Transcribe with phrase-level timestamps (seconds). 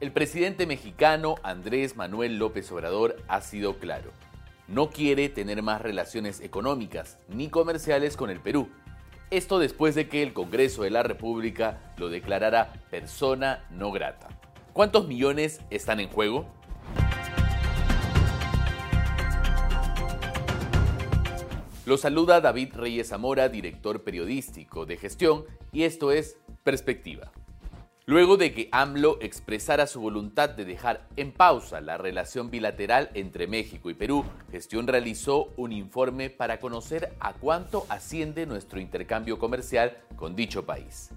[0.00, 4.12] El presidente mexicano Andrés Manuel López Obrador ha sido claro.
[4.66, 8.70] No quiere tener más relaciones económicas ni comerciales con el Perú.
[9.30, 14.28] Esto después de que el Congreso de la República lo declarara persona no grata.
[14.72, 16.46] ¿Cuántos millones están en juego?
[21.84, 27.32] Lo saluda David Reyes Zamora, director periodístico de gestión, y esto es Perspectiva.
[28.10, 33.46] Luego de que AMLO expresara su voluntad de dejar en pausa la relación bilateral entre
[33.46, 39.96] México y Perú, Gestión realizó un informe para conocer a cuánto asciende nuestro intercambio comercial
[40.16, 41.10] con dicho país.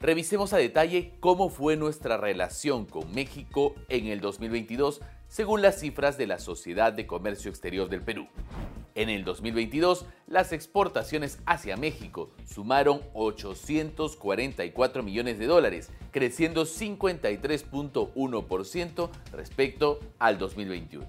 [0.00, 6.18] Revisemos a detalle cómo fue nuestra relación con México en el 2022 según las cifras
[6.18, 8.28] de la Sociedad de Comercio Exterior del Perú.
[8.98, 20.00] En el 2022, las exportaciones hacia México sumaron 844 millones de dólares, creciendo 53.1% respecto
[20.18, 21.06] al 2021.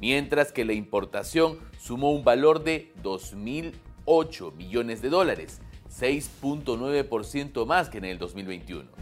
[0.00, 7.98] Mientras que la importación sumó un valor de 2.008 millones de dólares, 6.9% más que
[7.98, 8.99] en el 2021.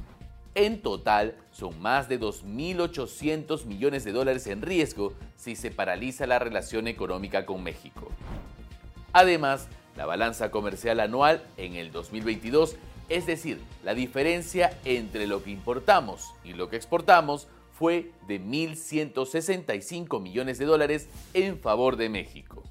[0.54, 6.38] En total, son más de 2.800 millones de dólares en riesgo si se paraliza la
[6.38, 8.08] relación económica con México.
[9.12, 12.76] Además, la balanza comercial anual en el 2022,
[13.08, 20.20] es decir, la diferencia entre lo que importamos y lo que exportamos, fue de 1.165
[20.20, 22.64] millones de dólares en favor de México.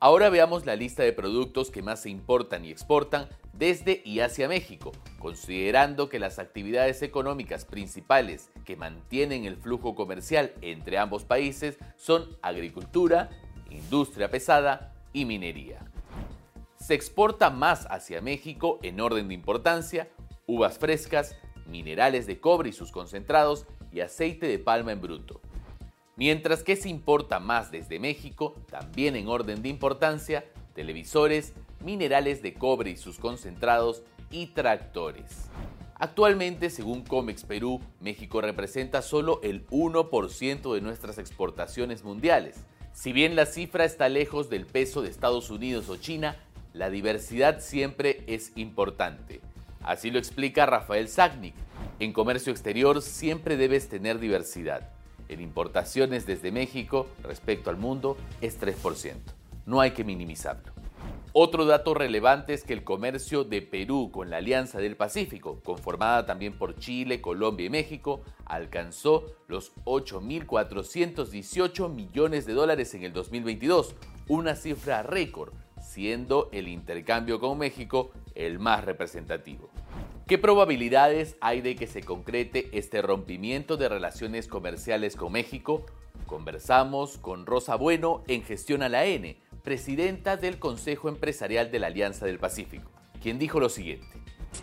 [0.00, 3.26] Ahora veamos la lista de productos que más se importan y exportan
[3.58, 10.52] desde y hacia México, considerando que las actividades económicas principales que mantienen el flujo comercial
[10.60, 13.30] entre ambos países son agricultura,
[13.70, 15.78] industria pesada y minería.
[16.76, 20.08] Se exporta más hacia México en orden de importancia
[20.46, 25.40] uvas frescas, minerales de cobre y sus concentrados y aceite de palma en bruto.
[26.16, 30.44] Mientras que se importa más desde México, también en orden de importancia,
[30.74, 31.54] televisores,
[31.84, 35.50] minerales de cobre y sus concentrados y tractores.
[35.96, 42.56] Actualmente, según Comex Perú, México representa solo el 1% de nuestras exportaciones mundiales.
[42.92, 46.36] Si bien la cifra está lejos del peso de Estados Unidos o China,
[46.72, 49.40] la diversidad siempre es importante.
[49.82, 51.54] Así lo explica Rafael Sagnik.
[52.00, 54.90] En comercio exterior siempre debes tener diversidad.
[55.28, 59.14] En importaciones desde México respecto al mundo es 3%.
[59.66, 60.73] No hay que minimizarlo.
[61.36, 66.26] Otro dato relevante es que el comercio de Perú con la Alianza del Pacífico, conformada
[66.26, 73.96] también por Chile, Colombia y México, alcanzó los 8.418 millones de dólares en el 2022,
[74.28, 75.52] una cifra récord,
[75.82, 79.70] siendo el intercambio con México el más representativo.
[80.28, 85.84] ¿Qué probabilidades hay de que se concrete este rompimiento de relaciones comerciales con México?
[86.26, 91.88] Conversamos con Rosa Bueno en Gestión a la N, presidenta del Consejo Empresarial de la
[91.88, 94.06] Alianza del Pacífico, quien dijo lo siguiente.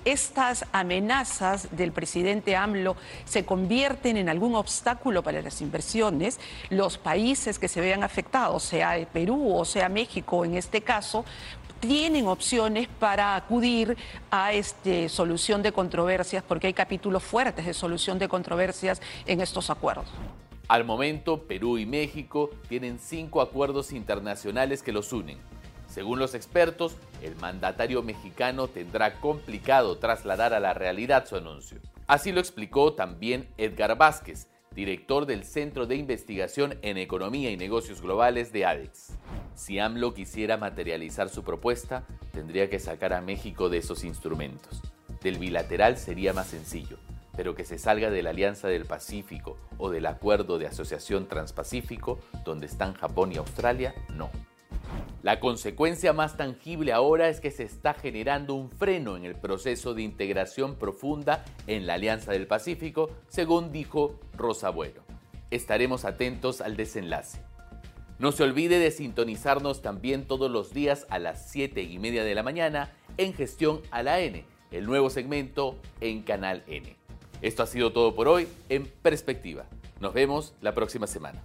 [0.06, 2.95] Estas amenazas del presidente AMLO
[3.25, 6.39] se convierten en algún obstáculo para las inversiones.
[6.69, 11.25] Los países que se vean afectados, sea Perú o sea México en este caso,
[11.81, 13.97] tienen opciones para acudir
[14.29, 19.72] a este, solución de controversias, porque hay capítulos fuertes de solución de controversias en estos
[19.72, 20.06] acuerdos.
[20.72, 25.38] Al momento, Perú y México tienen cinco acuerdos internacionales que los unen.
[25.90, 31.81] Según los expertos, el mandatario mexicano tendrá complicado trasladar a la realidad su anuncio.
[32.08, 38.02] Así lo explicó también Edgar Vázquez, director del Centro de Investigación en Economía y Negocios
[38.02, 39.18] Globales de ADEX.
[39.56, 44.81] Si AMLO quisiera materializar su propuesta, tendría que sacar a México de esos instrumentos.
[45.22, 46.98] Del bilateral sería más sencillo
[47.41, 52.19] pero que se salga de la Alianza del Pacífico o del Acuerdo de Asociación Transpacífico,
[52.46, 54.29] donde están Japón y Australia, no.
[55.24, 59.96] La consecuencia más tangible ahora es que se está generando un freno en el proceso
[59.96, 65.01] de integración profunda en la Alianza del Pacífico, según dijo Rosa Bueno.
[65.50, 67.42] Estaremos atentos al desenlace.
[68.19, 72.36] No se olvide de sintonizarnos también todos los días a las 7 y media de
[72.36, 77.00] la mañana en Gestión a la N, el nuevo segmento en Canal N.
[77.42, 79.66] Esto ha sido todo por hoy en Perspectiva.
[80.00, 81.42] Nos vemos la próxima semana.